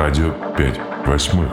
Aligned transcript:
радио 0.00 0.32
5 0.56 1.04
восьмых. 1.04 1.52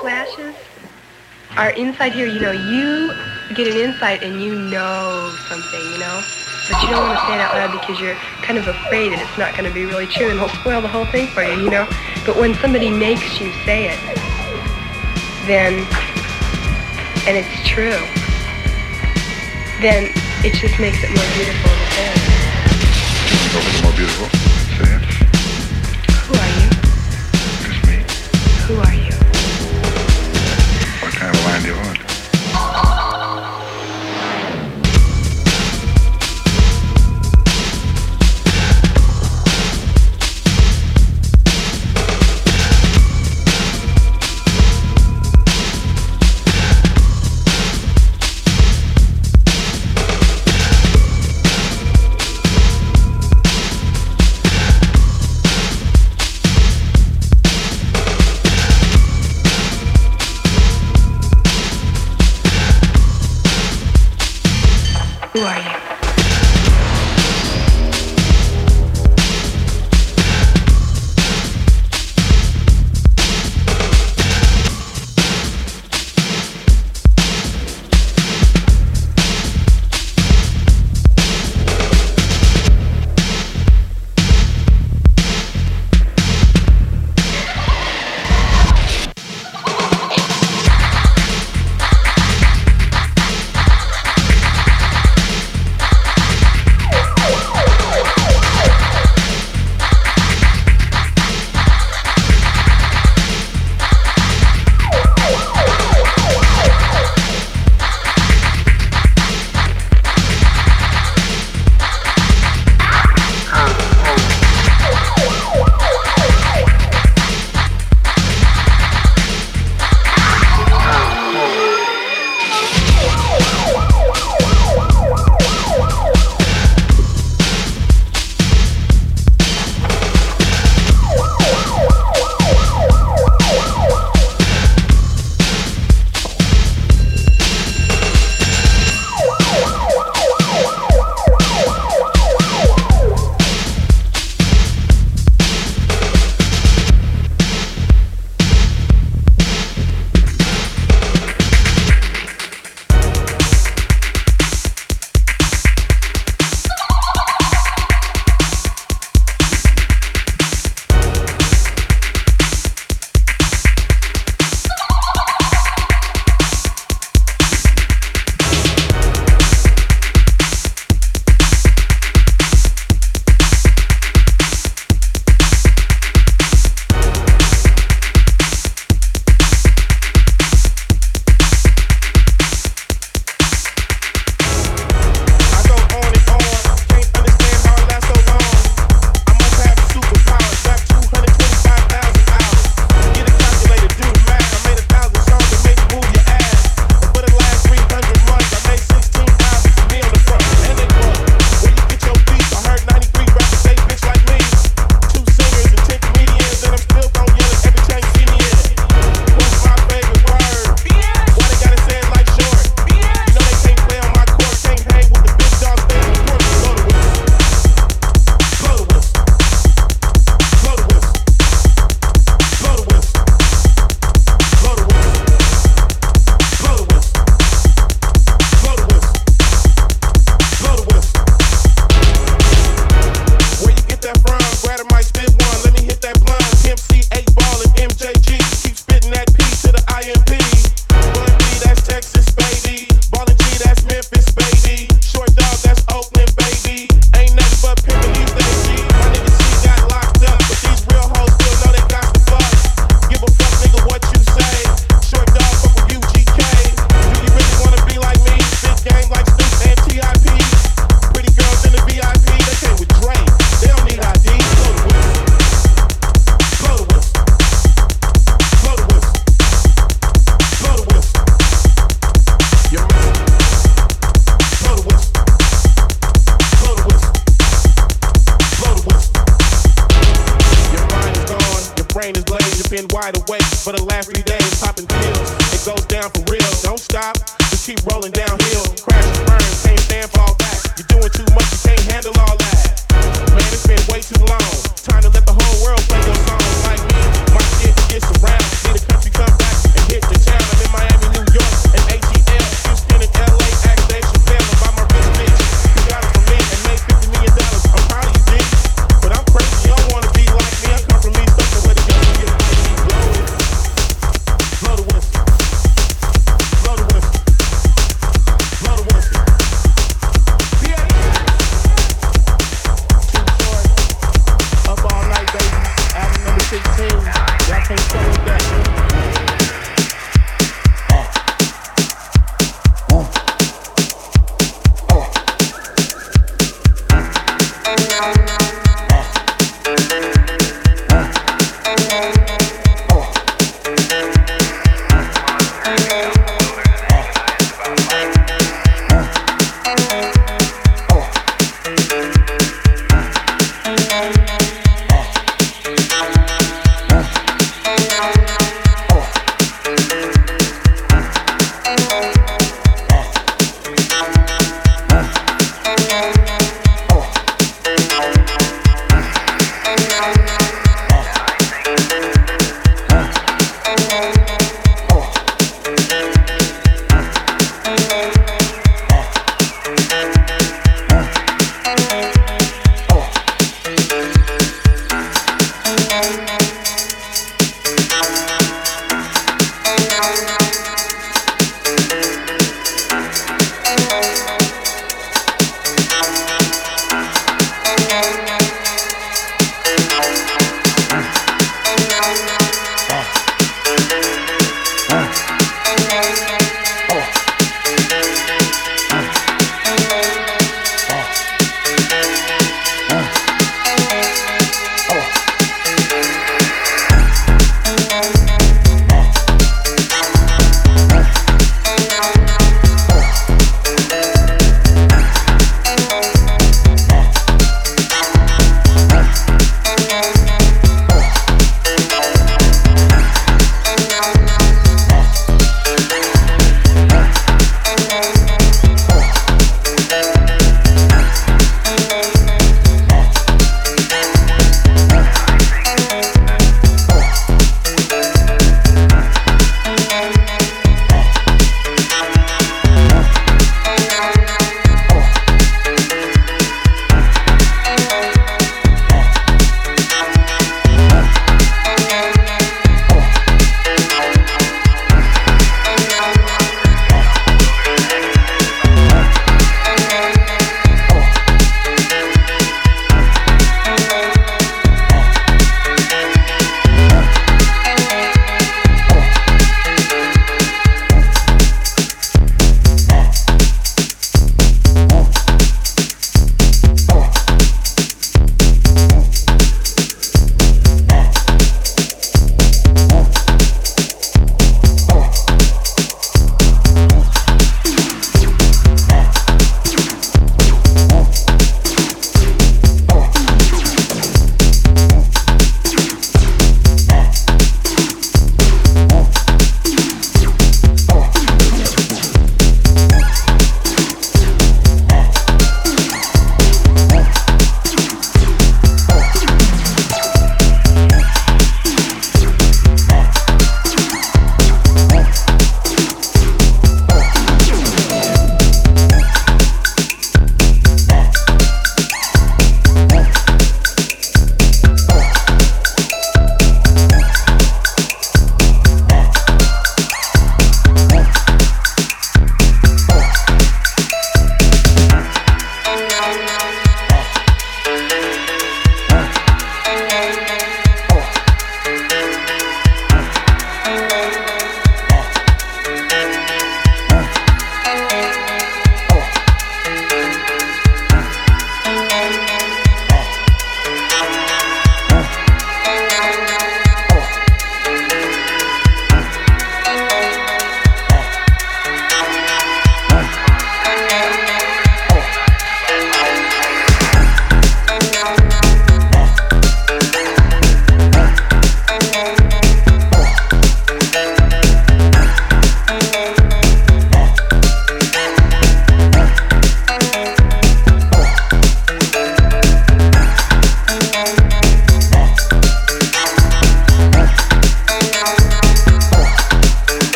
Flashes 0.00 0.54
are 1.56 1.70
inside 1.70 2.12
here. 2.12 2.28
You 2.28 2.38
know, 2.38 2.52
you 2.52 3.10
get 3.56 3.66
an 3.66 3.76
insight 3.76 4.22
and 4.22 4.40
you 4.40 4.54
know 4.54 5.34
something, 5.48 5.80
you 5.90 5.98
know? 5.98 6.22
But 6.70 6.82
you 6.82 6.88
don't 6.88 7.02
want 7.02 7.18
to 7.18 7.26
say 7.26 7.34
it 7.34 7.40
out 7.40 7.52
loud 7.52 7.72
because 7.72 8.00
you're 8.00 8.14
kind 8.46 8.56
of 8.56 8.68
afraid 8.68 9.10
that 9.10 9.18
it's 9.18 9.36
not 9.36 9.56
going 9.56 9.66
to 9.66 9.74
be 9.74 9.86
really 9.86 10.06
true 10.06 10.30
and 10.30 10.38
will 10.38 10.48
spoil 10.62 10.80
the 10.80 10.86
whole 10.86 11.06
thing 11.06 11.26
for 11.26 11.42
you, 11.42 11.64
you 11.64 11.68
know? 11.68 11.88
But 12.24 12.36
when 12.36 12.54
somebody 12.62 12.90
makes 12.90 13.40
you 13.40 13.50
say 13.66 13.90
it, 13.90 13.98
then, 15.50 15.82
and 17.26 17.34
it's 17.34 17.68
true, 17.68 17.98
then 19.82 20.14
it 20.44 20.54
just 20.54 20.78
makes 20.78 21.02
it 21.02 21.10
more 21.10 21.24
beautiful. 21.34 21.70
Makes 23.54 23.78
it 23.78 23.82
more 23.82 23.92
beautiful. 23.92 24.47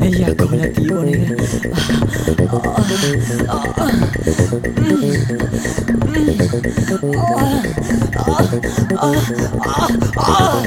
eyaculativo, 0.00 1.02
nena. 1.02 1.34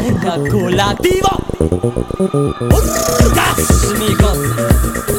Eyaculativo. 0.07 1.31
Amigos. 3.89 5.16